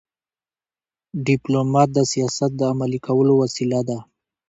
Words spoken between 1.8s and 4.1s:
د سیاست د عملي کولو وسیله ده.